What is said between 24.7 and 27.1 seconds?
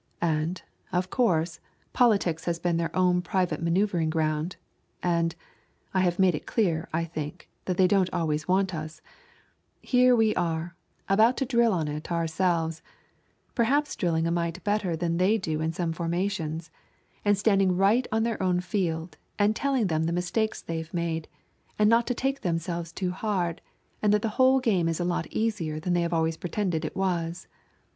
is a lot easier than they have always pretended it